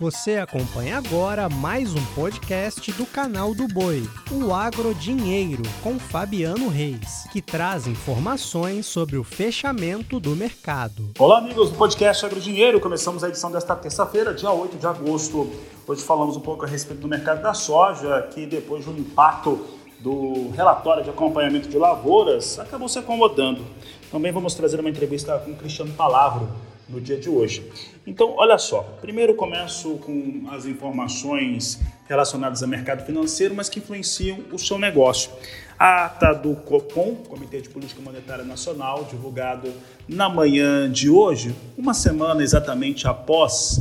Você 0.00 0.36
acompanha 0.36 0.96
agora 0.96 1.48
mais 1.48 1.92
um 1.92 2.04
podcast 2.14 2.92
do 2.92 3.04
canal 3.04 3.52
do 3.52 3.66
Boi, 3.66 4.08
o 4.30 4.54
Agro 4.54 4.94
Dinheiro, 4.94 5.64
com 5.82 5.98
Fabiano 5.98 6.68
Reis, 6.68 7.26
que 7.32 7.42
traz 7.42 7.88
informações 7.88 8.86
sobre 8.86 9.16
o 9.16 9.24
fechamento 9.24 10.20
do 10.20 10.36
mercado. 10.36 11.10
Olá, 11.18 11.38
amigos 11.38 11.70
do 11.70 11.76
podcast 11.76 12.24
Agro 12.24 12.38
Dinheiro. 12.38 12.78
Começamos 12.78 13.24
a 13.24 13.28
edição 13.28 13.50
desta 13.50 13.74
terça-feira, 13.74 14.32
dia 14.32 14.52
8 14.52 14.76
de 14.76 14.86
agosto. 14.86 15.50
Hoje 15.84 16.00
falamos 16.04 16.36
um 16.36 16.40
pouco 16.42 16.64
a 16.64 16.68
respeito 16.68 17.00
do 17.00 17.08
mercado 17.08 17.42
da 17.42 17.52
soja, 17.52 18.22
que 18.32 18.46
depois 18.46 18.84
do 18.84 18.92
impacto 18.92 19.66
do 19.98 20.50
relatório 20.50 21.02
de 21.02 21.10
acompanhamento 21.10 21.68
de 21.68 21.76
lavouras, 21.76 22.56
acabou 22.60 22.88
se 22.88 23.00
acomodando. 23.00 23.66
Também 24.12 24.30
vamos 24.30 24.54
trazer 24.54 24.78
uma 24.78 24.90
entrevista 24.90 25.36
com 25.40 25.56
Cristiano 25.56 25.92
Palavro, 25.94 26.48
no 26.88 27.00
dia 27.00 27.18
de 27.18 27.28
hoje. 27.28 27.62
Então, 28.06 28.34
olha 28.36 28.56
só, 28.58 28.82
primeiro 29.00 29.34
começo 29.34 29.96
com 29.98 30.48
as 30.50 30.64
informações 30.64 31.80
relacionadas 32.08 32.62
ao 32.62 32.68
mercado 32.68 33.04
financeiro, 33.04 33.54
mas 33.54 33.68
que 33.68 33.78
influenciam 33.78 34.38
o 34.50 34.58
seu 34.58 34.78
negócio. 34.78 35.30
A 35.78 36.06
ata 36.06 36.32
do 36.32 36.54
COPOM, 36.56 37.14
Comitê 37.16 37.60
de 37.60 37.68
Política 37.68 38.00
Monetária 38.00 38.44
Nacional, 38.44 39.04
divulgado 39.04 39.70
na 40.08 40.28
manhã 40.28 40.90
de 40.90 41.10
hoje, 41.10 41.54
uma 41.76 41.92
semana 41.92 42.42
exatamente 42.42 43.06
após 43.06 43.80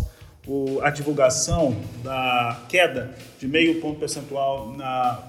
a 0.82 0.90
divulgação 0.90 1.76
da 2.04 2.62
queda 2.70 3.16
de 3.40 3.48
meio 3.48 3.82
ponto 3.82 4.00
percentual 4.00 4.74
na, 4.78 5.20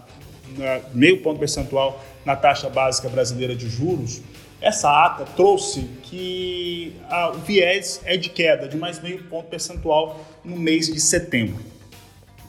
na 0.57 0.81
meio 0.95 1.23
ponto 1.23 1.39
percentual 1.39 2.05
na 2.25 2.37
taxa 2.37 2.69
básica 2.69 3.09
brasileira 3.09 3.57
de 3.57 3.69
juros, 3.69 4.21
essa 4.61 5.07
ata 5.07 5.25
trouxe 5.25 5.83
que 6.03 6.95
a, 7.09 7.31
o 7.31 7.39
viés 7.39 8.01
é 8.05 8.17
de 8.17 8.29
queda 8.29 8.69
de 8.69 8.77
mais 8.77 9.01
meio 9.01 9.23
ponto 9.25 9.49
percentual 9.49 10.25
no 10.45 10.57
mês 10.57 10.87
de 10.93 11.01
setembro. 11.01 11.65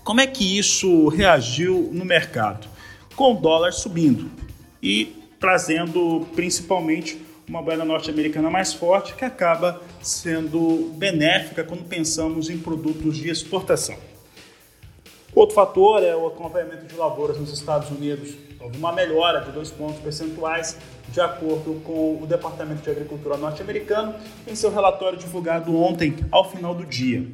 Como 0.03 0.19
é 0.21 0.27
que 0.27 0.57
isso 0.57 1.07
reagiu 1.09 1.89
no 1.93 2.03
mercado? 2.03 2.67
Com 3.15 3.33
o 3.33 3.35
dólar 3.35 3.73
subindo 3.73 4.31
e 4.81 5.15
trazendo 5.39 6.27
principalmente 6.35 7.19
uma 7.47 7.61
moeda 7.61 7.85
norte-americana 7.85 8.49
mais 8.49 8.73
forte 8.73 9.13
que 9.13 9.25
acaba 9.25 9.81
sendo 10.01 10.91
benéfica 10.95 11.63
quando 11.63 11.83
pensamos 11.83 12.49
em 12.49 12.57
produtos 12.57 13.17
de 13.17 13.29
exportação. 13.29 13.97
Outro 15.39 15.55
fator 15.55 16.03
é 16.03 16.13
o 16.13 16.27
acompanhamento 16.27 16.85
de 16.85 16.97
lavouras 16.97 17.39
nos 17.39 17.53
Estados 17.53 17.89
Unidos. 17.91 18.35
Houve 18.59 18.77
uma 18.77 18.91
melhora 18.91 19.39
de 19.39 19.53
dois 19.53 19.71
pontos 19.71 19.97
percentuais, 20.01 20.77
de 21.07 21.21
acordo 21.21 21.81
com 21.85 22.21
o 22.21 22.27
Departamento 22.27 22.81
de 22.81 22.89
Agricultura 22.89 23.37
norte-americano, 23.37 24.13
em 24.45 24.53
seu 24.53 24.69
relatório 24.69 25.17
divulgado 25.17 25.73
ontem, 25.81 26.13
ao 26.29 26.51
final 26.51 26.75
do 26.75 26.85
dia. 26.85 27.25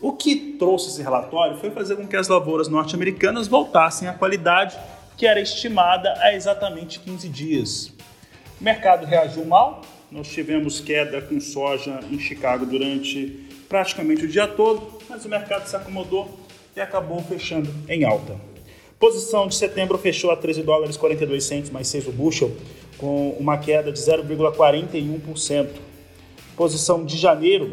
O 0.00 0.12
que 0.12 0.54
trouxe 0.60 0.90
esse 0.90 1.02
relatório 1.02 1.56
foi 1.56 1.72
fazer 1.72 1.96
com 1.96 2.06
que 2.06 2.14
as 2.14 2.28
lavouras 2.28 2.68
norte-americanas 2.68 3.48
voltassem 3.48 4.06
à 4.06 4.14
qualidade 4.14 4.78
que 5.16 5.26
era 5.26 5.40
estimada 5.40 6.14
há 6.18 6.32
exatamente 6.36 7.00
15 7.00 7.28
dias. 7.28 7.92
O 8.60 8.62
mercado 8.62 9.04
reagiu 9.04 9.44
mal, 9.44 9.82
nós 10.08 10.28
tivemos 10.28 10.78
queda 10.78 11.20
com 11.20 11.40
soja 11.40 11.98
em 12.12 12.20
Chicago 12.20 12.64
durante 12.64 13.44
praticamente 13.68 14.24
o 14.24 14.28
dia 14.28 14.46
todo, 14.46 15.00
mas 15.08 15.24
o 15.24 15.28
mercado 15.28 15.66
se 15.66 15.74
acomodou 15.74 16.46
e 16.76 16.80
acabou 16.80 17.22
fechando 17.22 17.68
em 17.88 18.04
alta. 18.04 18.36
Posição 18.98 19.46
de 19.46 19.54
setembro 19.54 19.96
fechou 19.96 20.30
a 20.30 20.36
13 20.36 20.62
dólares 20.62 20.96
42 20.96 21.44
centos 21.44 21.70
mais 21.70 21.86
6 21.88 22.08
o 22.08 22.12
bushel, 22.12 22.50
com 22.96 23.30
uma 23.38 23.56
queda 23.56 23.92
de 23.92 23.98
0,41%. 24.00 25.68
Posição 26.56 27.04
de 27.04 27.16
janeiro, 27.16 27.70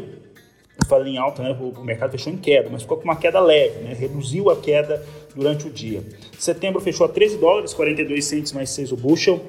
eu 0.79 0.87
falei 0.87 1.13
em 1.13 1.17
alta, 1.17 1.41
né? 1.41 1.57
o 1.59 1.83
mercado 1.83 2.11
fechou 2.11 2.31
em 2.31 2.37
queda, 2.37 2.69
mas 2.71 2.83
ficou 2.83 2.97
com 2.97 3.05
uma 3.05 3.15
queda 3.15 3.39
leve, 3.39 3.79
né? 3.79 3.95
reduziu 3.95 4.51
a 4.51 4.55
queda 4.55 5.03
durante 5.35 5.67
o 5.67 5.71
dia. 5.71 6.03
Setembro 6.37 6.79
fechou 6.79 7.07
a 7.07 7.09
13 7.09 7.37
dólares 7.37 7.73
42 7.73 8.23
centos 8.23 8.51
mais 8.51 8.69
6 8.69 8.91
o 8.91 8.95
bushel, 8.95 9.41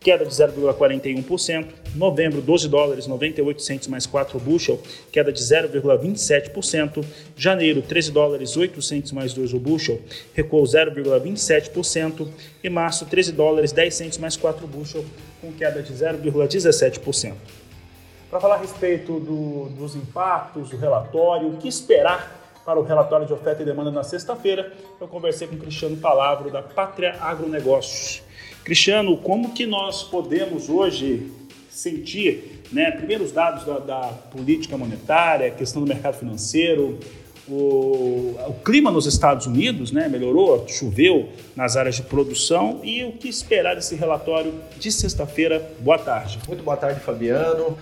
queda 0.00 0.24
de 0.24 0.30
0,41%. 0.30 1.66
Novembro, 1.94 2.40
12 2.40 2.68
dólares 2.68 3.06
98 3.06 3.62
centos 3.62 3.88
mais 3.88 4.06
4 4.06 4.38
bushel, 4.38 4.80
queda 5.10 5.32
de 5.32 5.40
0,27%. 5.40 7.04
Janeiro, 7.36 7.82
13 7.82 8.12
dólares 8.12 8.56
8 8.56 8.80
centos 8.82 9.12
mais 9.12 9.32
2 9.32 9.54
o 9.54 9.58
bushel, 9.58 10.00
recuou 10.34 10.64
0,27%. 10.64 12.28
E 12.62 12.68
março, 12.68 13.06
13 13.06 13.32
dólares 13.32 13.72
10 13.72 13.94
centos 13.94 14.18
mais 14.18 14.36
4 14.36 14.66
bushel, 14.66 15.04
com 15.40 15.52
queda 15.52 15.82
de 15.82 15.92
0,17%. 15.92 17.34
Para 18.30 18.40
falar 18.40 18.56
a 18.56 18.58
respeito 18.58 19.20
do, 19.20 19.68
dos 19.70 19.94
impactos, 19.94 20.70
do 20.70 20.76
relatório, 20.76 21.48
o 21.48 21.56
que 21.56 21.68
esperar 21.68 22.44
para 22.66 22.80
o 22.80 22.82
relatório 22.82 23.24
de 23.24 23.32
oferta 23.32 23.62
e 23.62 23.64
demanda 23.64 23.92
na 23.92 24.02
sexta-feira, 24.02 24.72
eu 25.00 25.06
conversei 25.06 25.46
com 25.46 25.54
o 25.54 25.58
Cristiano 25.58 25.96
Palavro, 25.96 26.50
da 26.50 26.60
Pátria 26.60 27.16
Agronegócios. 27.20 28.25
Cristiano, 28.66 29.16
como 29.18 29.52
que 29.52 29.64
nós 29.64 30.02
podemos 30.02 30.68
hoje 30.68 31.30
sentir, 31.70 32.62
né, 32.72 32.90
dados 33.32 33.64
da, 33.64 33.78
da 33.78 34.08
política 34.08 34.76
monetária, 34.76 35.52
questão 35.52 35.80
do 35.80 35.86
mercado 35.86 36.18
financeiro, 36.18 36.98
o, 37.48 38.34
o, 38.44 38.56
clima 38.64 38.90
nos 38.90 39.06
Estados 39.06 39.46
Unidos 39.46 39.92
né, 39.92 40.08
melhorou, 40.08 40.66
choveu 40.66 41.28
nas 41.54 41.76
áreas 41.76 41.94
de 41.94 42.02
produção 42.02 42.80
e 42.82 43.04
o 43.04 43.12
que 43.12 43.28
esperar 43.28 43.76
desse 43.76 43.94
relatório 43.94 44.52
de 44.80 44.90
sexta-feira? 44.90 45.64
Boa 45.78 46.00
tarde. 46.00 46.40
Muito 46.48 46.64
boa 46.64 46.76
tarde, 46.76 46.98
Fabiano. 46.98 47.78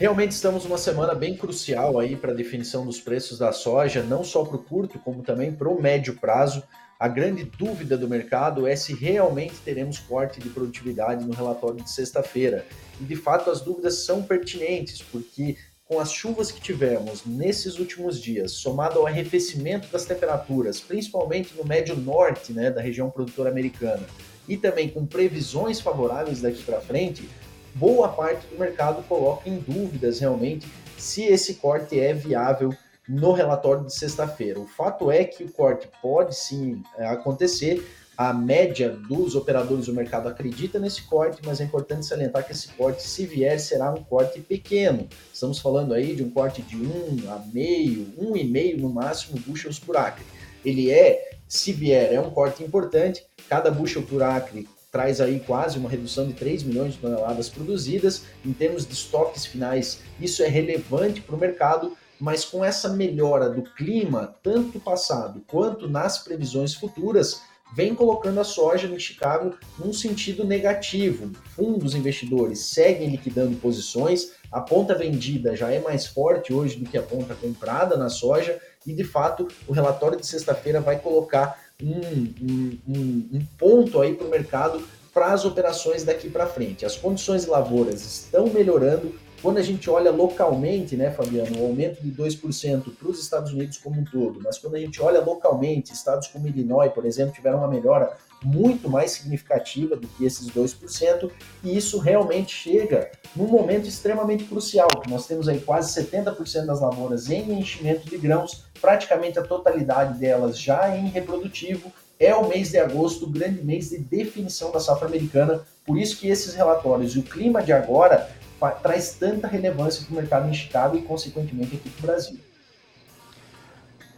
Realmente 0.00 0.32
estamos 0.32 0.64
numa 0.64 0.78
semana 0.78 1.14
bem 1.14 1.36
crucial 1.36 1.96
aí 1.96 2.16
para 2.16 2.32
a 2.32 2.34
definição 2.34 2.84
dos 2.84 3.00
preços 3.00 3.38
da 3.38 3.52
soja, 3.52 4.02
não 4.02 4.24
só 4.24 4.44
para 4.44 4.56
o 4.56 4.64
curto, 4.64 4.98
como 4.98 5.22
também 5.22 5.52
para 5.52 5.68
o 5.68 5.80
médio 5.80 6.14
prazo. 6.14 6.60
A 6.98 7.08
grande 7.08 7.44
dúvida 7.44 7.98
do 7.98 8.08
mercado 8.08 8.66
é 8.66 8.76
se 8.76 8.94
realmente 8.94 9.56
teremos 9.64 9.98
corte 9.98 10.40
de 10.40 10.48
produtividade 10.48 11.24
no 11.24 11.34
relatório 11.34 11.82
de 11.82 11.90
sexta-feira. 11.90 12.64
E 13.00 13.04
de 13.04 13.16
fato 13.16 13.50
as 13.50 13.60
dúvidas 13.60 14.04
são 14.04 14.22
pertinentes, 14.22 15.02
porque 15.02 15.56
com 15.84 15.98
as 16.00 16.12
chuvas 16.12 16.50
que 16.50 16.60
tivemos 16.60 17.26
nesses 17.26 17.78
últimos 17.78 18.20
dias, 18.20 18.52
somado 18.52 19.00
ao 19.00 19.06
arrefecimento 19.06 19.88
das 19.88 20.04
temperaturas, 20.04 20.80
principalmente 20.80 21.54
no 21.54 21.64
médio 21.64 21.96
norte 21.96 22.52
né, 22.52 22.70
da 22.70 22.80
região 22.80 23.10
produtora 23.10 23.50
americana, 23.50 24.06
e 24.48 24.56
também 24.56 24.88
com 24.88 25.04
previsões 25.04 25.80
favoráveis 25.80 26.40
daqui 26.40 26.62
para 26.62 26.80
frente, 26.80 27.28
boa 27.74 28.08
parte 28.08 28.46
do 28.46 28.58
mercado 28.58 29.02
coloca 29.02 29.48
em 29.48 29.58
dúvidas 29.58 30.20
realmente 30.20 30.66
se 30.96 31.24
esse 31.24 31.54
corte 31.54 31.98
é 31.98 32.14
viável 32.14 32.72
no 33.08 33.32
relatório 33.32 33.84
de 33.84 33.94
sexta-feira. 33.94 34.58
O 34.58 34.66
fato 34.66 35.10
é 35.10 35.24
que 35.24 35.44
o 35.44 35.52
corte 35.52 35.88
pode 36.00 36.34
sim 36.34 36.82
é, 36.96 37.06
acontecer. 37.06 37.86
A 38.16 38.32
média 38.32 38.90
dos 38.90 39.34
operadores 39.34 39.86
do 39.86 39.92
mercado 39.92 40.28
acredita 40.28 40.78
nesse 40.78 41.02
corte, 41.02 41.42
mas 41.44 41.60
é 41.60 41.64
importante 41.64 42.06
salientar 42.06 42.46
que 42.46 42.52
esse 42.52 42.68
corte, 42.68 43.02
se 43.02 43.26
vier, 43.26 43.58
será 43.58 43.90
um 43.90 44.04
corte 44.04 44.40
pequeno. 44.40 45.08
Estamos 45.32 45.58
falando 45.58 45.92
aí 45.92 46.14
de 46.14 46.22
um 46.22 46.30
corte 46.30 46.62
de 46.62 46.76
1 46.76 47.30
a 47.32 47.38
meio, 47.52 48.06
1,5 48.16 48.78
no 48.78 48.88
máximo 48.88 49.40
bushels 49.40 49.80
por 49.80 49.96
acre. 49.96 50.24
Ele 50.64 50.92
é, 50.92 51.32
se 51.48 51.72
vier, 51.72 52.12
é 52.12 52.20
um 52.20 52.30
corte 52.30 52.62
importante. 52.62 53.26
Cada 53.48 53.70
bushel 53.70 54.02
por 54.02 54.22
acre 54.22 54.68
traz 54.92 55.20
aí 55.20 55.40
quase 55.40 55.76
uma 55.76 55.90
redução 55.90 56.24
de 56.24 56.34
3 56.34 56.62
milhões 56.62 56.92
de 56.94 57.00
toneladas 57.00 57.48
produzidas. 57.48 58.22
Em 58.46 58.52
termos 58.52 58.86
de 58.86 58.92
estoques 58.92 59.44
finais, 59.44 59.98
isso 60.20 60.40
é 60.40 60.46
relevante 60.46 61.20
para 61.20 61.34
o 61.34 61.38
mercado, 61.38 61.96
mas 62.20 62.44
com 62.44 62.64
essa 62.64 62.88
melhora 62.88 63.48
do 63.50 63.62
clima, 63.62 64.34
tanto 64.42 64.78
passado 64.80 65.42
quanto 65.46 65.88
nas 65.88 66.18
previsões 66.18 66.74
futuras, 66.74 67.40
vem 67.74 67.94
colocando 67.94 68.40
a 68.40 68.44
soja 68.44 68.86
em 68.86 68.98
Chicago 68.98 69.56
num 69.78 69.92
sentido 69.92 70.44
negativo. 70.44 71.32
Fundos 71.56 71.94
investidores 71.94 72.60
seguem 72.66 73.08
liquidando 73.08 73.56
posições, 73.56 74.32
a 74.50 74.60
ponta 74.60 74.94
vendida 74.94 75.56
já 75.56 75.70
é 75.72 75.80
mais 75.80 76.06
forte 76.06 76.52
hoje 76.52 76.76
do 76.76 76.88
que 76.88 76.96
a 76.96 77.02
ponta 77.02 77.34
comprada 77.34 77.96
na 77.96 78.08
soja, 78.08 78.60
e 78.86 78.92
de 78.92 79.02
fato 79.02 79.48
o 79.66 79.72
relatório 79.72 80.18
de 80.18 80.26
sexta-feira 80.26 80.80
vai 80.80 80.98
colocar 80.98 81.58
um, 81.82 82.78
um, 82.88 83.28
um 83.32 83.46
ponto 83.58 84.00
aí 84.00 84.14
para 84.14 84.26
o 84.26 84.30
mercado 84.30 84.86
para 85.12 85.32
as 85.32 85.44
operações 85.44 86.04
daqui 86.04 86.28
para 86.28 86.46
frente. 86.46 86.84
As 86.84 86.96
condições 86.96 87.46
lavouras 87.46 88.04
estão 88.04 88.48
melhorando, 88.48 89.14
quando 89.44 89.58
a 89.58 89.62
gente 89.62 89.90
olha 89.90 90.10
localmente, 90.10 90.96
né, 90.96 91.10
Fabiano, 91.10 91.60
o 91.60 91.66
aumento 91.66 92.02
de 92.02 92.10
2% 92.10 92.96
para 92.96 93.08
os 93.08 93.20
Estados 93.20 93.52
Unidos 93.52 93.76
como 93.76 94.00
um 94.00 94.04
todo, 94.04 94.40
mas 94.42 94.56
quando 94.56 94.74
a 94.74 94.78
gente 94.78 95.02
olha 95.02 95.20
localmente, 95.20 95.92
estados 95.92 96.28
como 96.28 96.48
Illinois, 96.48 96.90
por 96.90 97.04
exemplo, 97.04 97.34
tiveram 97.34 97.58
uma 97.58 97.68
melhora 97.68 98.16
muito 98.42 98.88
mais 98.88 99.10
significativa 99.10 99.96
do 99.96 100.08
que 100.08 100.24
esses 100.24 100.48
2%, 100.48 101.30
e 101.62 101.76
isso 101.76 101.98
realmente 101.98 102.54
chega 102.54 103.10
num 103.36 103.46
momento 103.46 103.86
extremamente 103.86 104.44
crucial, 104.44 104.88
nós 105.10 105.26
temos 105.26 105.46
aí 105.46 105.60
quase 105.60 105.92
70% 106.02 106.64
das 106.64 106.80
lavouras 106.80 107.28
em 107.28 107.52
enchimento 107.52 108.08
de 108.08 108.16
grãos, 108.16 108.64
praticamente 108.80 109.38
a 109.38 109.42
totalidade 109.42 110.18
delas 110.18 110.58
já 110.58 110.96
em 110.96 111.08
reprodutivo, 111.08 111.92
é 112.18 112.34
o 112.34 112.48
mês 112.48 112.70
de 112.70 112.78
agosto, 112.78 113.26
o 113.26 113.30
grande 113.30 113.62
mês 113.62 113.90
de 113.90 113.98
definição 113.98 114.72
da 114.72 114.80
safra 114.80 115.06
americana, 115.06 115.60
por 115.84 115.98
isso 115.98 116.16
que 116.16 116.30
esses 116.30 116.54
relatórios 116.54 117.14
e 117.14 117.18
o 117.18 117.22
clima 117.22 117.62
de 117.62 117.74
agora 117.74 118.26
traz 118.70 119.14
tanta 119.14 119.46
relevância 119.46 120.04
para 120.04 120.12
o 120.12 120.16
mercado 120.16 120.48
em 120.48 120.54
Chicago 120.54 120.96
e, 120.96 121.02
consequentemente, 121.02 121.76
aqui 121.76 121.90
para 121.90 121.98
o 121.98 122.06
Brasil. 122.06 122.38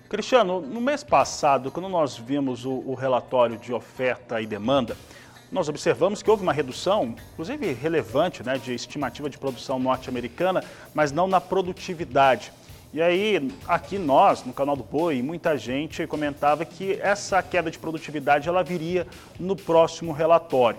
Cristiano, 0.08 0.60
no 0.60 0.80
mês 0.80 1.02
passado, 1.02 1.70
quando 1.70 1.88
nós 1.88 2.16
vimos 2.16 2.64
o, 2.64 2.70
o, 2.86 2.94
relatório 2.94 3.58
de 3.58 3.72
oferta 3.72 4.40
e 4.40 4.46
demanda, 4.46 4.96
nós 5.50 5.68
observamos 5.68 6.22
que 6.22 6.30
houve 6.30 6.44
uma 6.44 6.52
redução, 6.52 7.16
inclusive 7.32 7.72
relevante, 7.72 8.42
né, 8.44 8.56
de 8.56 8.72
estimativa 8.72 9.28
de 9.28 9.36
produção 9.36 9.80
norte-americana, 9.80 10.62
mas 10.94 11.10
não 11.10 11.26
na 11.26 11.40
produtividade. 11.40 12.52
E 12.94 13.02
aí, 13.02 13.50
aqui 13.66 13.98
nós, 13.98 14.44
no 14.44 14.52
canal 14.52 14.76
do 14.76 14.84
Boi, 14.84 15.20
muita 15.22 15.58
gente 15.58 16.06
comentava 16.06 16.64
que 16.64 16.98
essa 17.02 17.42
queda 17.42 17.70
de 17.70 17.78
produtividade 17.78 18.48
ela 18.48 18.62
viria 18.62 19.06
no 19.38 19.56
próximo 19.56 20.12
relatório. 20.12 20.78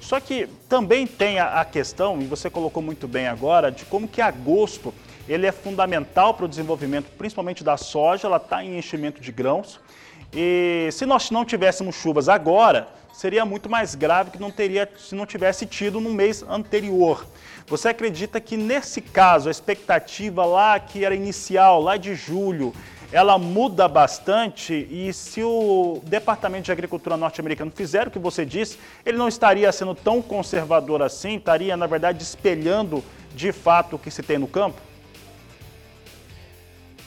Só 0.00 0.20
que 0.20 0.48
também 0.68 1.06
tem 1.06 1.38
a, 1.38 1.64
questão, 1.64 2.20
e 2.20 2.24
você 2.24 2.48
colocou 2.48 2.82
muito 2.82 3.06
bem 3.06 3.26
agora, 3.26 3.70
de 3.70 3.84
como 3.84 4.08
que 4.08 4.20
agosto 4.20 4.94
ele 5.28 5.46
é 5.46 5.52
fundamental 5.52 6.32
para 6.32 6.46
o 6.46 6.48
desenvolvimento, 6.48 7.10
principalmente 7.18 7.62
da 7.62 7.76
soja, 7.76 8.26
ela 8.26 8.38
está 8.38 8.64
em 8.64 8.78
enchimento 8.78 9.20
de 9.20 9.30
grãos. 9.30 9.78
E 10.32 10.88
se 10.92 11.04
nós 11.04 11.30
não 11.30 11.44
tivéssemos 11.44 11.94
chuvas 11.94 12.28
agora, 12.28 12.88
seria 13.12 13.44
muito 13.44 13.68
mais 13.68 13.94
grave 13.94 14.30
que 14.30 14.40
não 14.40 14.50
teria 14.50 14.88
se 14.96 15.14
não 15.14 15.26
tivesse 15.26 15.66
tido 15.66 16.00
no 16.00 16.10
mês 16.10 16.42
anterior. 16.48 17.26
Você 17.66 17.88
acredita 17.88 18.40
que 18.40 18.56
nesse 18.56 19.02
caso 19.02 19.48
a 19.48 19.50
expectativa 19.50 20.44
lá 20.46 20.78
que 20.80 21.04
era 21.04 21.14
inicial, 21.14 21.82
lá 21.82 21.96
de 21.96 22.14
julho, 22.14 22.72
ela 23.10 23.38
muda 23.38 23.88
bastante 23.88 24.86
e 24.90 25.12
se 25.12 25.42
o 25.42 26.00
Departamento 26.04 26.64
de 26.64 26.72
Agricultura 26.72 27.16
norte-americano 27.16 27.72
fizer 27.74 28.08
o 28.08 28.10
que 28.10 28.18
você 28.18 28.44
disse, 28.44 28.78
ele 29.04 29.16
não 29.16 29.28
estaria 29.28 29.70
sendo 29.72 29.94
tão 29.94 30.20
conservador 30.20 31.02
assim, 31.02 31.36
estaria, 31.36 31.76
na 31.76 31.86
verdade, 31.86 32.22
espelhando 32.22 33.02
de 33.34 33.50
fato 33.52 33.96
o 33.96 33.98
que 33.98 34.10
se 34.10 34.22
tem 34.22 34.36
no 34.36 34.46
campo? 34.46 34.80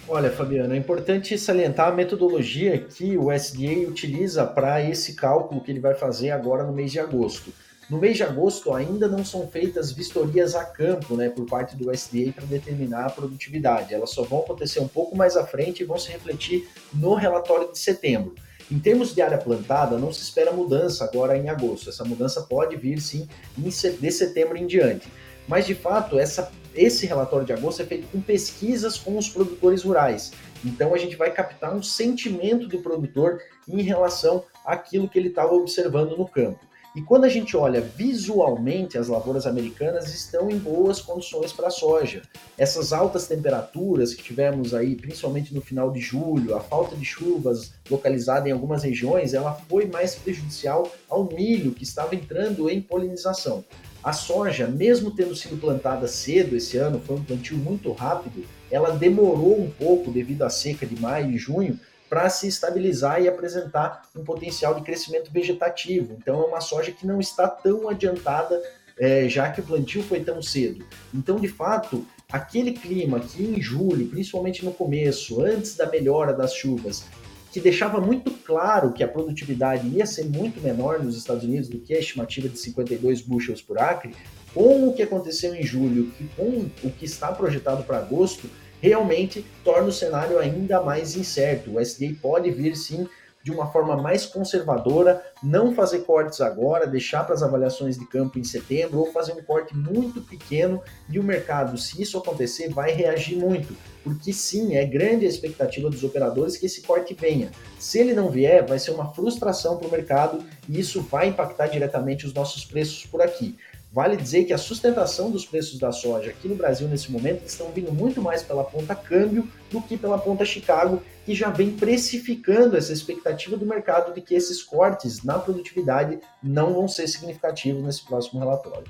Olha, 0.07 0.29
Fabiano, 0.29 0.73
é 0.73 0.77
importante 0.77 1.37
salientar 1.37 1.87
a 1.89 1.91
metodologia 1.91 2.77
que 2.77 3.17
o 3.17 3.31
SDA 3.31 3.87
utiliza 3.87 4.45
para 4.45 4.81
esse 4.81 5.15
cálculo 5.15 5.61
que 5.61 5.71
ele 5.71 5.79
vai 5.79 5.93
fazer 5.93 6.31
agora 6.31 6.63
no 6.63 6.73
mês 6.73 6.91
de 6.91 6.99
agosto. 6.99 7.53
No 7.91 7.97
mês 7.97 8.15
de 8.15 8.23
agosto 8.23 8.73
ainda 8.73 9.05
não 9.05 9.25
são 9.25 9.49
feitas 9.49 9.91
vistorias 9.91 10.55
a 10.55 10.63
campo, 10.63 11.17
né, 11.17 11.27
por 11.27 11.45
parte 11.45 11.75
do 11.75 11.91
USDA 11.91 12.31
para 12.31 12.45
determinar 12.45 13.07
a 13.07 13.09
produtividade. 13.09 13.93
Elas 13.93 14.11
só 14.11 14.23
vão 14.23 14.39
acontecer 14.39 14.79
um 14.79 14.87
pouco 14.87 15.13
mais 15.13 15.35
à 15.35 15.45
frente 15.45 15.83
e 15.83 15.85
vão 15.85 15.99
se 15.99 16.09
refletir 16.09 16.69
no 16.93 17.15
relatório 17.15 17.69
de 17.69 17.77
setembro. 17.77 18.33
Em 18.71 18.79
termos 18.79 19.13
de 19.13 19.21
área 19.21 19.37
plantada, 19.37 19.97
não 19.97 20.13
se 20.13 20.21
espera 20.21 20.53
mudança 20.53 21.03
agora 21.03 21.37
em 21.37 21.49
agosto. 21.49 21.89
Essa 21.89 22.05
mudança 22.05 22.39
pode 22.43 22.77
vir 22.77 23.01
sim 23.01 23.27
de 23.57 24.11
setembro 24.13 24.55
em 24.55 24.65
diante. 24.65 25.11
Mas 25.45 25.67
de 25.67 25.75
fato, 25.75 26.17
essa, 26.17 26.49
esse 26.73 27.05
relatório 27.05 27.45
de 27.45 27.51
agosto 27.51 27.81
é 27.81 27.85
feito 27.85 28.07
com 28.07 28.21
pesquisas 28.21 28.97
com 28.97 29.17
os 29.17 29.27
produtores 29.27 29.83
rurais. 29.83 30.31
Então 30.63 30.95
a 30.95 30.97
gente 30.97 31.17
vai 31.17 31.29
captar 31.29 31.75
um 31.75 31.83
sentimento 31.83 32.69
do 32.69 32.81
produtor 32.81 33.41
em 33.67 33.81
relação 33.81 34.45
àquilo 34.65 35.09
que 35.09 35.19
ele 35.19 35.27
estava 35.27 35.51
observando 35.51 36.15
no 36.15 36.25
campo. 36.25 36.70
E 36.93 37.01
quando 37.01 37.23
a 37.23 37.29
gente 37.29 37.55
olha 37.55 37.79
visualmente, 37.79 38.97
as 38.97 39.07
lavouras 39.07 39.47
americanas 39.47 40.13
estão 40.13 40.49
em 40.49 40.57
boas 40.57 40.99
condições 40.99 41.53
para 41.53 41.67
a 41.67 41.71
soja. 41.71 42.21
Essas 42.57 42.91
altas 42.91 43.27
temperaturas 43.27 44.13
que 44.13 44.21
tivemos 44.21 44.73
aí, 44.73 44.97
principalmente 44.97 45.53
no 45.53 45.61
final 45.61 45.89
de 45.89 46.01
julho, 46.01 46.53
a 46.53 46.59
falta 46.59 46.93
de 46.97 47.05
chuvas 47.05 47.71
localizada 47.89 48.49
em 48.49 48.51
algumas 48.51 48.83
regiões, 48.83 49.33
ela 49.33 49.53
foi 49.69 49.85
mais 49.85 50.15
prejudicial 50.15 50.91
ao 51.07 51.23
milho 51.31 51.71
que 51.71 51.83
estava 51.83 52.13
entrando 52.13 52.69
em 52.69 52.81
polinização. 52.81 53.63
A 54.03 54.11
soja, 54.11 54.67
mesmo 54.67 55.11
tendo 55.11 55.33
sido 55.33 55.55
plantada 55.61 56.09
cedo 56.09 56.57
esse 56.57 56.75
ano, 56.75 56.99
foi 56.99 57.15
um 57.15 57.23
plantio 57.23 57.55
muito 57.55 57.89
rápido, 57.93 58.43
ela 58.69 58.89
demorou 58.89 59.61
um 59.61 59.69
pouco 59.69 60.11
devido 60.11 60.41
à 60.41 60.49
seca 60.49 60.85
de 60.85 60.99
maio 60.99 61.31
e 61.31 61.37
junho 61.37 61.79
para 62.11 62.29
se 62.29 62.45
estabilizar 62.45 63.21
e 63.21 63.29
apresentar 63.29 64.01
um 64.13 64.21
potencial 64.21 64.75
de 64.75 64.81
crescimento 64.81 65.31
vegetativo. 65.31 66.17
Então 66.19 66.41
é 66.41 66.45
uma 66.45 66.59
soja 66.59 66.91
que 66.91 67.07
não 67.07 67.21
está 67.21 67.47
tão 67.47 67.87
adiantada, 67.87 68.61
é, 68.99 69.29
já 69.29 69.49
que 69.49 69.61
o 69.61 69.63
plantio 69.63 70.03
foi 70.03 70.19
tão 70.19 70.41
cedo. 70.41 70.85
Então, 71.13 71.39
de 71.39 71.47
fato, 71.47 72.05
aquele 72.29 72.73
clima 72.73 73.17
que 73.21 73.41
em 73.41 73.61
julho, 73.61 74.09
principalmente 74.09 74.65
no 74.65 74.73
começo, 74.73 75.41
antes 75.41 75.77
da 75.77 75.89
melhora 75.89 76.33
das 76.33 76.53
chuvas, 76.53 77.05
que 77.49 77.61
deixava 77.61 78.01
muito 78.01 78.29
claro 78.29 78.91
que 78.91 79.05
a 79.05 79.07
produtividade 79.07 79.87
ia 79.87 80.05
ser 80.05 80.25
muito 80.25 80.59
menor 80.59 81.01
nos 81.01 81.15
Estados 81.15 81.45
Unidos 81.45 81.69
do 81.69 81.79
que 81.79 81.93
a 81.93 81.99
estimativa 81.99 82.49
de 82.49 82.59
52 82.59 83.21
bushels 83.21 83.61
por 83.61 83.79
acre, 83.79 84.13
com 84.53 84.85
o 84.89 84.93
que 84.93 85.01
aconteceu 85.01 85.55
em 85.55 85.63
julho 85.63 86.11
e 86.19 86.25
com 86.35 86.69
o 86.85 86.91
que 86.91 87.05
está 87.05 87.31
projetado 87.31 87.83
para 87.83 87.99
agosto, 87.99 88.49
realmente 88.81 89.45
torna 89.63 89.87
o 89.87 89.93
cenário 89.93 90.39
ainda 90.39 90.81
mais 90.81 91.15
incerto. 91.15 91.75
O 91.75 91.79
SDA 91.79 92.15
pode 92.21 92.49
vir 92.51 92.75
sim 92.75 93.07
de 93.43 93.51
uma 93.51 93.71
forma 93.71 93.97
mais 93.97 94.25
conservadora, 94.25 95.23
não 95.41 95.73
fazer 95.73 95.99
cortes 95.99 96.41
agora, 96.41 96.85
deixar 96.85 97.23
para 97.23 97.33
as 97.33 97.41
avaliações 97.41 97.97
de 97.97 98.05
campo 98.05 98.37
em 98.37 98.43
setembro, 98.43 98.99
ou 98.99 99.11
fazer 99.11 99.33
um 99.33 99.41
corte 99.41 99.75
muito 99.75 100.21
pequeno 100.21 100.81
e 101.09 101.17
o 101.17 101.23
mercado, 101.23 101.77
se 101.77 102.01
isso 102.01 102.17
acontecer, 102.17 102.69
vai 102.69 102.91
reagir 102.91 103.35
muito, 103.35 103.75
porque 104.03 104.31
sim, 104.31 104.75
é 104.75 104.85
grande 104.85 105.25
a 105.25 105.29
expectativa 105.29 105.89
dos 105.89 106.03
operadores 106.03 106.55
que 106.55 106.67
esse 106.67 106.81
corte 106.81 107.15
venha. 107.15 107.51
Se 107.79 107.99
ele 107.99 108.13
não 108.13 108.29
vier, 108.29 108.65
vai 108.65 108.77
ser 108.77 108.91
uma 108.91 109.11
frustração 109.11 109.77
para 109.77 109.87
o 109.87 109.91
mercado 109.91 110.43
e 110.69 110.79
isso 110.79 111.01
vai 111.01 111.27
impactar 111.27 111.67
diretamente 111.67 112.25
os 112.25 112.33
nossos 112.33 112.63
preços 112.63 113.05
por 113.05 113.21
aqui. 113.21 113.57
Vale 113.93 114.15
dizer 114.15 114.45
que 114.45 114.53
a 114.53 114.57
sustentação 114.57 115.29
dos 115.29 115.45
preços 115.45 115.77
da 115.77 115.91
soja 115.91 116.29
aqui 116.29 116.47
no 116.47 116.55
Brasil 116.55 116.87
nesse 116.87 117.11
momento 117.11 117.45
estão 117.45 117.69
vindo 117.71 117.91
muito 117.91 118.21
mais 118.21 118.41
pela 118.41 118.63
ponta 118.63 118.95
câmbio 118.95 119.45
do 119.69 119.81
que 119.81 119.97
pela 119.97 120.17
ponta 120.17 120.45
Chicago, 120.45 121.03
que 121.25 121.35
já 121.35 121.49
vem 121.49 121.71
precificando 121.71 122.77
essa 122.77 122.93
expectativa 122.93 123.57
do 123.57 123.65
mercado 123.65 124.13
de 124.13 124.21
que 124.21 124.33
esses 124.33 124.63
cortes 124.63 125.23
na 125.23 125.37
produtividade 125.37 126.19
não 126.41 126.73
vão 126.73 126.87
ser 126.87 127.05
significativos 127.05 127.83
nesse 127.83 128.05
próximo 128.05 128.39
relatório. 128.39 128.87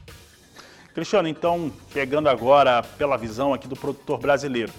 Cristiano, 0.93 1.27
então, 1.27 1.71
pegando 1.91 2.29
agora 2.29 2.83
pela 2.83 3.17
visão 3.17 3.55
aqui 3.55 3.67
do 3.67 3.75
produtor 3.75 4.19
brasileiro, 4.19 4.71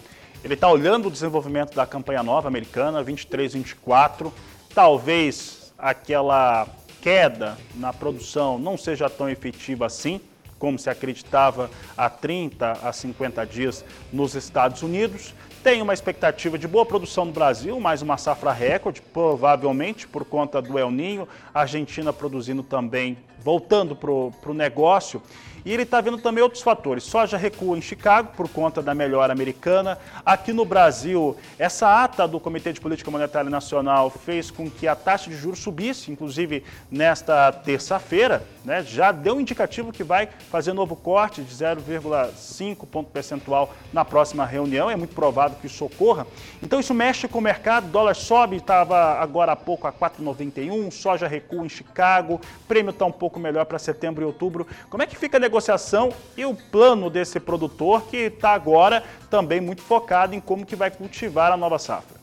ele 0.45 0.55
está 0.55 0.71
olhando 0.71 1.09
o 1.09 1.11
desenvolvimento 1.11 1.75
da 1.75 1.85
campanha 1.85 2.23
nova 2.23 2.47
americana, 2.47 3.03
23-24, 3.03 4.31
talvez 4.73 5.73
aquela 5.77 6.69
queda 7.03 7.59
na 7.75 7.93
produção 7.93 8.59
não 8.59 8.79
seja 8.79 9.11
tão 9.11 9.29
efetiva 9.29 9.85
assim, 9.87 10.21
como 10.59 10.79
se 10.79 10.89
acreditava 10.89 11.69
há 11.97 12.09
30 12.09 12.73
a 12.83 12.93
50 12.93 13.45
dias 13.45 13.85
nos 14.13 14.37
Estados 14.37 14.81
Unidos. 14.83 15.35
Tem 15.63 15.81
uma 15.81 15.95
expectativa 15.95 16.59
de 16.59 16.67
boa 16.67 16.85
produção 16.85 17.25
no 17.25 17.31
Brasil, 17.31 17.79
mais 17.79 18.03
uma 18.03 18.19
safra 18.19 18.51
recorde, 18.51 19.01
provavelmente 19.01 20.09
por 20.09 20.25
conta 20.25 20.61
do 20.61 20.77
El 20.77 20.91
Ninho, 20.91 21.29
a 21.55 21.61
Argentina 21.61 22.13
produzindo 22.13 22.65
também, 22.65 23.17
voltando 23.39 23.95
para 23.95 24.11
o 24.11 24.55
negócio. 24.55 25.23
E 25.65 25.73
ele 25.73 25.85
está 25.85 26.01
vendo 26.01 26.19
também 26.19 26.43
outros 26.43 26.61
fatores. 26.61 27.05
Soja 27.05 27.37
recua 27.37 27.79
em 27.79 27.81
Chicago 27.81 28.33
por 28.37 28.49
conta 28.49 28.83
da 28.83 28.95
melhora 28.95 29.33
americana. 29.33 29.97
Aqui 30.27 30.53
no 30.53 30.65
Brasil, 30.65 31.37
essa 31.57 32.03
ata 32.03 32.27
do 32.27 32.41
Comitê 32.41 32.73
de 32.73 32.81
Política 32.81 33.13
Monetária 33.13 33.49
Nacional 33.49 34.11
fez 34.11 34.51
com 34.51 34.69
que 34.69 34.89
a 34.89 34.97
taxa 34.97 35.31
de 35.31 35.37
juros 35.37 35.61
subisse, 35.61 36.11
inclusive 36.11 36.65
nesta 36.91 37.53
terça-feira. 37.53 38.45
Né, 38.65 38.83
já 38.83 39.13
deu 39.13 39.37
um 39.37 39.41
indicativo 39.41 39.93
que 39.93 40.03
vai 40.03 40.29
fazer 40.51 40.73
novo 40.73 40.97
corte 40.97 41.43
de 41.43 41.55
0,5 41.55 42.85
ponto 42.87 43.11
percentual 43.11 43.73
na 43.93 44.05
próxima 44.05 44.45
reunião. 44.45 44.91
É 44.91 44.97
muito 44.97 45.15
provável 45.15 45.52
que 45.57 45.67
isso 45.67 45.85
ocorra. 45.85 46.27
Então 46.63 46.81
isso 46.81 46.95
mexe 46.95 47.29
com 47.29 47.39
o 47.39 47.43
mercado. 47.43 47.89
dólar 47.89 48.15
sobe, 48.15 48.57
estava 48.57 49.15
agora 49.15 49.53
há 49.53 49.57
pouco 49.57 49.87
a 49.87 49.93
4,91. 49.93 50.91
Soja 50.91 51.27
recua 51.27 51.65
em 51.65 51.69
Chicago. 51.69 52.41
prêmio 52.69 52.91
está 52.91 53.05
um 53.05 53.13
pouco 53.13 53.39
melhor 53.39 53.67
para 53.67 53.79
setembro 53.79 54.23
e 54.23 54.27
outubro. 54.27 54.67
Como 54.89 55.03
é 55.03 55.07
que 55.07 55.17
fica 55.17 55.37
a 55.37 55.41
negociação 55.41 56.13
e 56.37 56.45
o 56.45 56.55
plano 56.55 57.11
desse 57.11 57.41
produtor 57.41 58.03
que 58.03 58.17
está 58.17 58.51
agora 58.51 59.03
também 59.29 59.61
muito 59.61 59.83
focado 59.83 60.35
em 60.35 60.41
como 60.41 60.67
que 60.67 60.77
vai 60.77 60.91
cultivar 60.91 61.53
a 61.53 61.57
nova 61.57 61.79
safra. 61.79 62.22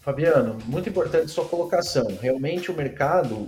Fabiano, 0.00 0.56
muito 0.64 0.88
importante 0.88 1.30
sua 1.30 1.44
colocação. 1.44 2.18
Realmente 2.22 2.70
o 2.70 2.74
mercado, 2.74 3.46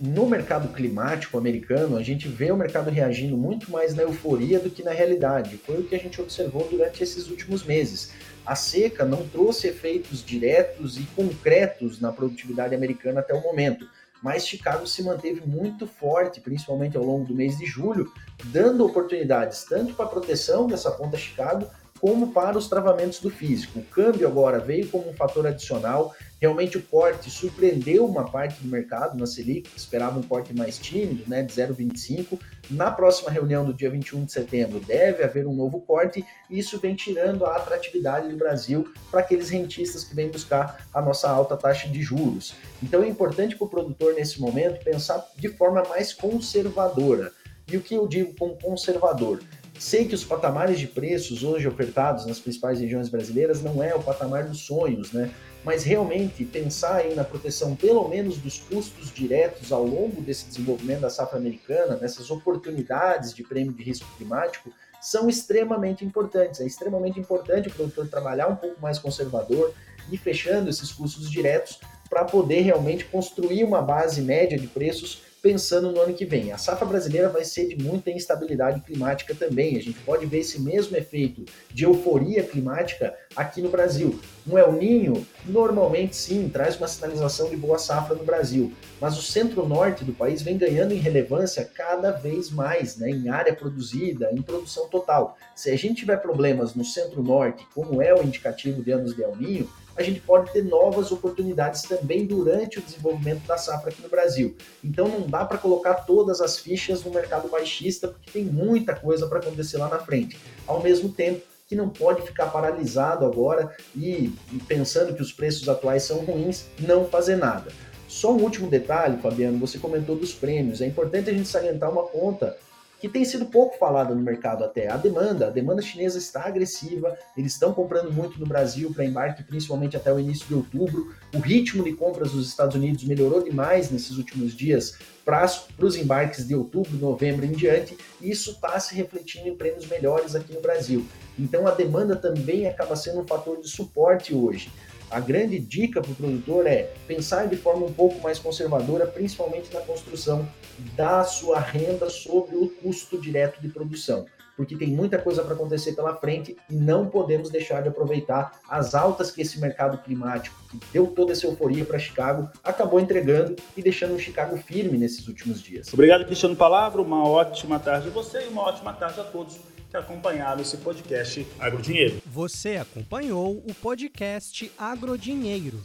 no 0.00 0.26
mercado 0.26 0.72
climático 0.72 1.36
americano, 1.36 1.98
a 1.98 2.02
gente 2.02 2.26
vê 2.26 2.50
o 2.50 2.56
mercado 2.56 2.88
reagindo 2.88 3.36
muito 3.36 3.70
mais 3.70 3.94
na 3.94 4.02
euforia 4.02 4.58
do 4.58 4.70
que 4.70 4.82
na 4.82 4.92
realidade. 4.92 5.58
Foi 5.58 5.78
o 5.78 5.84
que 5.84 5.94
a 5.94 5.98
gente 5.98 6.18
observou 6.18 6.66
durante 6.70 7.02
esses 7.02 7.28
últimos 7.28 7.64
meses. 7.64 8.12
A 8.46 8.54
seca 8.54 9.04
não 9.04 9.28
trouxe 9.28 9.68
efeitos 9.68 10.24
diretos 10.24 10.96
e 10.96 11.02
concretos 11.14 12.00
na 12.00 12.10
produtividade 12.10 12.74
americana 12.74 13.20
até 13.20 13.34
o 13.34 13.42
momento 13.42 13.86
mas 14.22 14.46
Chicago 14.46 14.86
se 14.86 15.02
manteve 15.02 15.42
muito 15.46 15.86
forte, 15.86 16.40
principalmente 16.40 16.96
ao 16.96 17.02
longo 17.02 17.24
do 17.24 17.34
mês 17.34 17.56
de 17.56 17.64
julho, 17.64 18.12
dando 18.46 18.84
oportunidades 18.84 19.64
tanto 19.64 19.94
para 19.94 20.04
a 20.04 20.08
proteção 20.08 20.66
dessa 20.66 20.90
ponta 20.90 21.16
Chicago, 21.16 21.66
como 22.00 22.32
para 22.32 22.56
os 22.56 22.66
travamentos 22.66 23.20
do 23.20 23.28
físico. 23.28 23.78
O 23.78 23.84
câmbio 23.84 24.26
agora 24.26 24.58
veio 24.58 24.88
como 24.88 25.10
um 25.10 25.12
fator 25.12 25.46
adicional. 25.46 26.14
Realmente 26.40 26.78
o 26.78 26.82
corte 26.82 27.30
surpreendeu 27.30 28.06
uma 28.06 28.24
parte 28.24 28.62
do 28.62 28.68
mercado 28.68 29.18
na 29.18 29.26
Selic, 29.26 29.68
que 29.68 29.78
esperava 29.78 30.18
um 30.18 30.22
corte 30.22 30.54
mais 30.54 30.78
tímido, 30.78 31.24
né, 31.28 31.42
de 31.42 31.52
0,25. 31.52 32.38
Na 32.70 32.90
próxima 32.90 33.30
reunião 33.30 33.64
do 33.64 33.74
dia 33.74 33.90
21 33.90 34.24
de 34.24 34.32
setembro 34.32 34.80
deve 34.80 35.22
haver 35.22 35.46
um 35.46 35.54
novo 35.54 35.80
corte 35.80 36.24
e 36.48 36.58
isso 36.58 36.78
vem 36.78 36.94
tirando 36.94 37.44
a 37.44 37.56
atratividade 37.56 38.28
do 38.28 38.36
Brasil 38.36 38.90
para 39.10 39.20
aqueles 39.20 39.50
rentistas 39.50 40.02
que 40.02 40.14
vêm 40.14 40.30
buscar 40.30 40.86
a 40.94 41.02
nossa 41.02 41.28
alta 41.28 41.56
taxa 41.56 41.88
de 41.88 42.00
juros. 42.00 42.54
Então 42.82 43.02
é 43.02 43.08
importante 43.08 43.56
para 43.56 43.66
o 43.66 43.70
produtor 43.70 44.14
nesse 44.14 44.40
momento 44.40 44.82
pensar 44.82 45.22
de 45.36 45.48
forma 45.48 45.82
mais 45.88 46.14
conservadora. 46.14 47.32
E 47.70 47.76
o 47.76 47.80
que 47.80 47.94
eu 47.94 48.08
digo 48.08 48.34
como 48.36 48.56
conservador? 48.56 49.40
Sei 49.80 50.04
que 50.04 50.14
os 50.14 50.22
patamares 50.22 50.78
de 50.78 50.86
preços 50.86 51.42
hoje 51.42 51.66
ofertados 51.66 52.26
nas 52.26 52.38
principais 52.38 52.78
regiões 52.78 53.08
brasileiras 53.08 53.62
não 53.62 53.82
é 53.82 53.94
o 53.94 54.02
patamar 54.02 54.44
dos 54.44 54.60
sonhos, 54.60 55.10
né? 55.10 55.30
Mas 55.64 55.84
realmente 55.84 56.44
pensar 56.44 56.96
aí 56.96 57.14
na 57.14 57.24
proteção, 57.24 57.74
pelo 57.74 58.06
menos 58.06 58.36
dos 58.36 58.60
custos 58.60 59.10
diretos 59.10 59.72
ao 59.72 59.82
longo 59.82 60.20
desse 60.20 60.44
desenvolvimento 60.44 61.00
da 61.00 61.08
safra 61.08 61.38
americana, 61.38 61.96
nessas 61.96 62.30
oportunidades 62.30 63.32
de 63.32 63.42
prêmio 63.42 63.72
de 63.72 63.82
risco 63.82 64.06
climático, 64.18 64.70
são 65.00 65.30
extremamente 65.30 66.04
importantes. 66.04 66.60
É 66.60 66.66
extremamente 66.66 67.18
importante 67.18 67.68
o 67.68 67.72
produtor 67.72 68.06
trabalhar 68.06 68.48
um 68.48 68.56
pouco 68.56 68.78
mais 68.82 68.98
conservador 68.98 69.72
e 70.12 70.18
fechando 70.18 70.68
esses 70.68 70.92
custos 70.92 71.30
diretos 71.30 71.80
para 72.10 72.26
poder 72.26 72.60
realmente 72.60 73.06
construir 73.06 73.64
uma 73.64 73.80
base 73.80 74.20
média 74.20 74.58
de 74.58 74.66
preços 74.66 75.29
pensando 75.42 75.90
no 75.90 76.00
ano 76.00 76.14
que 76.14 76.24
vem. 76.24 76.52
A 76.52 76.58
safra 76.58 76.86
brasileira 76.86 77.28
vai 77.28 77.44
ser 77.44 77.66
de 77.68 77.82
muita 77.82 78.10
instabilidade 78.10 78.80
climática 78.80 79.34
também. 79.34 79.76
A 79.76 79.82
gente 79.82 79.98
pode 80.00 80.26
ver 80.26 80.40
esse 80.40 80.60
mesmo 80.60 80.96
efeito 80.96 81.44
de 81.72 81.84
euforia 81.84 82.42
climática 82.42 83.14
aqui 83.34 83.62
no 83.62 83.70
Brasil. 83.70 84.18
Um 84.48 84.58
El 84.58 84.72
Ninho, 84.72 85.26
normalmente 85.44 86.16
sim, 86.16 86.48
traz 86.48 86.76
uma 86.76 86.88
sinalização 86.88 87.48
de 87.48 87.56
boa 87.56 87.78
safra 87.78 88.14
no 88.14 88.24
Brasil, 88.24 88.72
mas 89.00 89.18
o 89.18 89.22
centro-norte 89.22 90.04
do 90.04 90.12
país 90.12 90.42
vem 90.42 90.56
ganhando 90.56 90.92
em 90.92 90.98
relevância 90.98 91.64
cada 91.64 92.10
vez 92.10 92.50
mais, 92.50 92.96
né, 92.96 93.10
em 93.10 93.28
área 93.28 93.54
produzida, 93.54 94.30
em 94.32 94.42
produção 94.42 94.88
total. 94.88 95.36
Se 95.54 95.70
a 95.70 95.76
gente 95.76 96.00
tiver 96.00 96.16
problemas 96.16 96.74
no 96.74 96.84
centro-norte, 96.84 97.66
como 97.74 98.02
é 98.02 98.14
o 98.14 98.22
indicativo 98.22 98.82
de 98.82 98.92
anos 98.92 99.14
de 99.14 99.22
El 99.22 99.36
Ninho, 99.36 99.68
a 99.96 100.02
gente 100.02 100.20
pode 100.20 100.52
ter 100.52 100.64
novas 100.64 101.12
oportunidades 101.12 101.82
também 101.82 102.26
durante 102.26 102.78
o 102.78 102.82
desenvolvimento 102.82 103.46
da 103.46 103.56
safra 103.56 103.90
aqui 103.90 104.02
no 104.02 104.08
Brasil. 104.08 104.56
Então 104.82 105.08
não 105.08 105.28
dá 105.28 105.44
para 105.44 105.58
colocar 105.58 105.94
todas 105.94 106.40
as 106.40 106.58
fichas 106.58 107.04
no 107.04 107.10
mercado 107.10 107.48
baixista, 107.48 108.08
porque 108.08 108.30
tem 108.30 108.44
muita 108.44 108.94
coisa 108.94 109.26
para 109.26 109.40
acontecer 109.40 109.78
lá 109.78 109.88
na 109.88 109.98
frente. 109.98 110.38
Ao 110.66 110.82
mesmo 110.82 111.10
tempo, 111.10 111.42
que 111.70 111.76
não 111.76 111.88
pode 111.88 112.22
ficar 112.22 112.46
paralisado 112.46 113.24
agora 113.24 113.76
e, 113.94 114.32
pensando 114.66 115.14
que 115.14 115.22
os 115.22 115.32
preços 115.32 115.68
atuais 115.68 116.02
são 116.02 116.18
ruins, 116.24 116.66
não 116.80 117.04
fazer 117.04 117.36
nada. 117.36 117.70
Só 118.08 118.32
um 118.32 118.42
último 118.42 118.68
detalhe, 118.68 119.22
Fabiano, 119.22 119.56
você 119.56 119.78
comentou 119.78 120.16
dos 120.16 120.32
prêmios. 120.32 120.80
É 120.80 120.86
importante 120.86 121.30
a 121.30 121.32
gente 121.32 121.46
salientar 121.46 121.88
uma 121.88 122.02
ponta 122.02 122.56
que 123.00 123.08
tem 123.08 123.24
sido 123.24 123.46
pouco 123.46 123.78
falada 123.78 124.14
no 124.14 124.20
mercado 124.20 124.62
até. 124.62 124.88
A 124.88 124.96
demanda, 124.96 125.46
a 125.46 125.50
demanda 125.50 125.80
chinesa 125.80 126.18
está 126.18 126.46
agressiva, 126.46 127.18
eles 127.36 127.54
estão 127.54 127.72
comprando 127.72 128.12
muito 128.12 128.38
no 128.38 128.46
Brasil 128.46 128.92
para 128.92 129.06
embarque, 129.06 129.42
principalmente 129.42 129.96
até 129.96 130.12
o 130.12 130.20
início 130.20 130.46
de 130.46 130.54
outubro. 130.54 131.14
O 131.34 131.38
ritmo 131.38 131.82
de 131.82 131.94
compras 131.94 132.32
dos 132.32 132.46
Estados 132.46 132.76
Unidos 132.76 133.02
melhorou 133.04 133.42
demais 133.42 133.90
nesses 133.90 134.18
últimos 134.18 134.54
dias 134.54 134.98
para 135.24 135.46
os 135.78 135.96
embarques 135.96 136.46
de 136.46 136.54
outubro, 136.54 136.96
novembro 136.98 137.46
em 137.46 137.52
diante, 137.52 137.96
e 138.20 138.30
isso 138.30 138.50
está 138.50 138.78
se 138.78 138.94
refletindo 138.94 139.48
em 139.48 139.56
prêmios 139.56 139.86
melhores 139.86 140.34
aqui 140.34 140.52
no 140.52 140.60
Brasil. 140.60 141.06
Então 141.38 141.66
a 141.66 141.70
demanda 141.70 142.16
também 142.16 142.66
acaba 142.66 142.94
sendo 142.96 143.20
um 143.20 143.26
fator 143.26 143.60
de 143.60 143.68
suporte 143.68 144.34
hoje. 144.34 144.70
A 145.10 145.18
grande 145.18 145.58
dica 145.58 146.00
para 146.00 146.12
o 146.12 146.14
produtor 146.14 146.68
é 146.68 146.92
pensar 147.08 147.48
de 147.48 147.56
forma 147.56 147.84
um 147.84 147.92
pouco 147.92 148.20
mais 148.20 148.38
conservadora, 148.38 149.06
principalmente 149.06 149.74
na 149.74 149.80
construção 149.80 150.48
da 150.94 151.24
sua 151.24 151.58
renda 151.58 152.08
sobre 152.08 152.54
o 152.54 152.68
custo 152.68 153.20
direto 153.20 153.60
de 153.60 153.68
produção, 153.68 154.24
porque 154.56 154.76
tem 154.76 154.86
muita 154.86 155.18
coisa 155.18 155.42
para 155.42 155.54
acontecer 155.54 155.94
pela 155.94 156.14
frente 156.14 156.56
e 156.70 156.74
não 156.74 157.06
podemos 157.06 157.50
deixar 157.50 157.82
de 157.82 157.88
aproveitar 157.88 158.60
as 158.68 158.94
altas 158.94 159.32
que 159.32 159.42
esse 159.42 159.58
mercado 159.58 159.98
climático, 159.98 160.56
que 160.70 160.78
deu 160.92 161.08
toda 161.08 161.32
essa 161.32 161.44
euforia 161.44 161.84
para 161.84 161.98
Chicago, 161.98 162.48
acabou 162.62 163.00
entregando 163.00 163.56
e 163.76 163.82
deixando 163.82 164.14
o 164.14 164.18
Chicago 164.18 164.56
firme 164.58 164.96
nesses 164.96 165.26
últimos 165.26 165.60
dias. 165.60 165.92
Obrigado, 165.92 166.24
Cristiano 166.24 166.54
Palavra. 166.54 167.02
Uma 167.02 167.26
ótima 167.26 167.80
tarde 167.80 168.06
a 168.06 168.10
você 168.12 168.44
e 168.44 168.48
uma 168.48 168.62
ótima 168.62 168.92
tarde 168.92 169.18
a 169.18 169.24
todos 169.24 169.58
que 169.90 169.96
acompanharam 169.96 170.62
esse 170.62 170.76
podcast 170.76 171.46
Agrodinheiro. 171.58 172.22
Você 172.24 172.76
acompanhou 172.76 173.58
o 173.68 173.74
podcast 173.74 174.70
Agrodinheiro. 174.78 175.82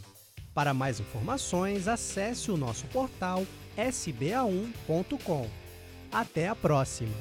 Para 0.54 0.72
mais 0.72 1.00
informações, 1.00 1.88
acesse 1.88 2.50
o 2.50 2.56
nosso 2.56 2.86
portal 2.86 3.44
sba1.com. 3.76 5.50
Até 6.10 6.48
a 6.48 6.54
próxima! 6.54 7.12